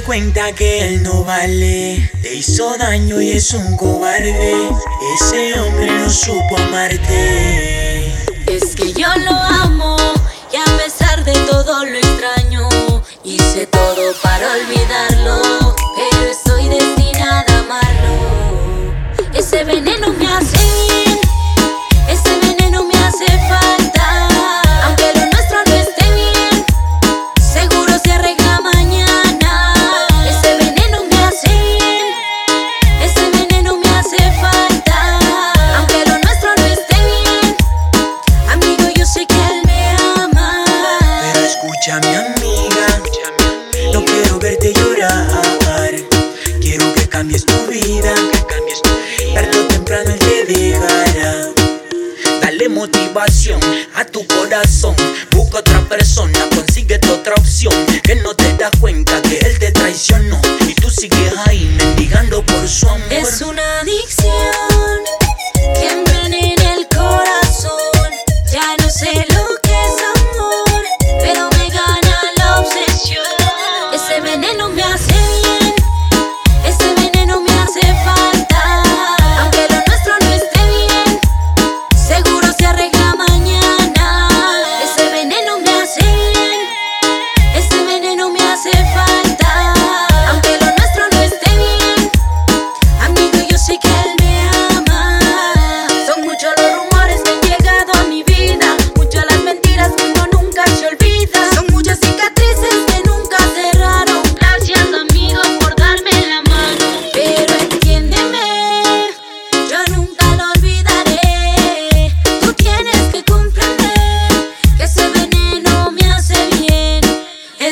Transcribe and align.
cuenta 0.00 0.52
que 0.52 0.86
él 0.86 1.02
no 1.02 1.24
vale. 1.24 2.10
Te 2.22 2.34
hizo 2.34 2.76
daño 2.78 3.20
y 3.20 3.32
es 3.32 3.52
un 3.52 3.76
cobarde. 3.76 4.54
Ese 5.14 5.58
hombre 5.60 5.90
no 5.90 6.08
supo 6.08 6.56
amarte. 6.56 8.06
Es 8.46 8.74
que 8.74 8.92
yo 8.92 9.08
lo 9.18 9.32
amo 9.32 9.96
y 10.52 10.56
a 10.56 10.76
pesar 10.76 11.24
de 11.24 11.32
todo 11.32 11.84
lo 11.84 11.96
extraño, 11.96 12.68
hice 13.24 13.66
todo 13.66 14.14
para 14.22 14.52
olvidarlo, 14.52 15.74
pero 15.96 16.30
estoy 16.30 16.68
destinada 16.68 17.44
a 17.48 17.60
amarlo. 17.60 18.94
Ese 19.34 19.64
veneno 19.64 20.11
Mi 41.84 41.90
amiga, 41.90 43.02
no 43.92 44.04
quiero 44.04 44.38
verte 44.38 44.72
llorar. 44.72 45.92
Quiero 46.60 46.94
que 46.94 47.08
cambies 47.08 47.44
tu 47.44 47.56
vida, 47.66 48.14
que 48.32 48.46
cambies 48.46 48.82
tu 48.82 48.90
vida. 49.18 49.34
Tarde 49.34 49.58
o 49.58 49.66
temprano 49.66 50.10
él 50.12 50.18
te 50.20 50.44
dejará. 50.44 51.48
Dale 52.40 52.68
motivación 52.68 53.58
a 53.96 54.04
tu 54.04 54.24
corazón. 54.28 54.94
Busca 55.32 55.58
otra 55.58 55.80
persona, 55.88 56.38
consigue 56.54 57.00
otra 57.10 57.34
opción. 57.34 57.74
Que 58.04 58.14
no 58.14 58.32
te 58.36 58.56
das 58.56 58.70
cuenta 58.78 59.20
que 59.22 59.38
él 59.38 59.58
te 59.58 59.72
traicionó. 59.72 60.40
Y 60.60 60.74
tú 60.74 60.88
sigues 60.88 61.11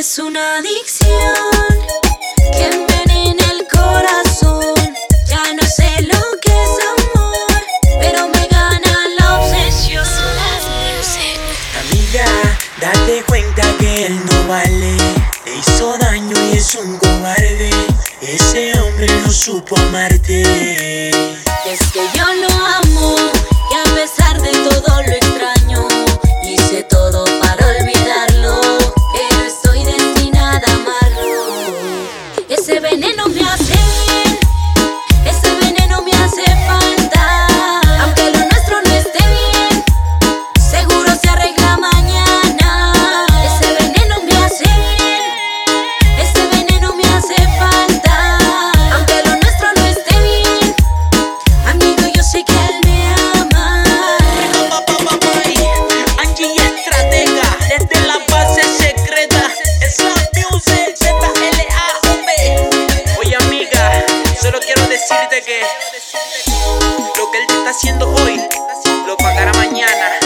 Es 0.00 0.18
una 0.18 0.56
adicción 0.56 1.10
que 2.52 2.64
envenena 2.68 3.50
el 3.50 3.68
corazón. 3.68 4.74
Ya 5.26 5.42
no 5.52 5.62
sé 5.68 5.90
lo 6.04 6.40
que 6.40 6.50
es 6.50 6.74
amor, 6.96 7.62
pero 8.00 8.26
me 8.28 8.46
gana 8.46 9.08
la 9.18 9.40
obsesión. 9.40 10.06
Amiga, 11.82 12.24
date 12.80 13.22
cuenta 13.28 13.62
que 13.78 14.06
él 14.06 14.24
no 14.24 14.48
vale. 14.48 14.96
Te 15.44 15.54
hizo 15.54 15.98
daño 15.98 16.34
y 16.50 16.56
es 16.56 16.74
un 16.76 16.96
cobarde. 16.96 17.70
Ese 18.22 18.72
hombre 18.80 19.06
no 19.20 19.30
supo 19.30 19.76
amarte. 19.76 21.10
Es 21.66 21.92
que 21.92 22.08
yo 22.14 22.24
lo 22.24 22.48
haciendo 67.70 68.12
hoy 68.12 68.36
lo 69.06 69.16
pagará 69.16 69.52
mañana. 69.52 70.19